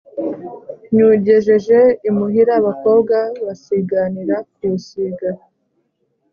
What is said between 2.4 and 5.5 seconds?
abakobwa basiganira kuwusiga,